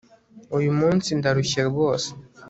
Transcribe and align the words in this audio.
Uyu 0.57 0.71
munsi 0.79 1.07
ndarushye 1.19 1.61
rwose 1.69 2.09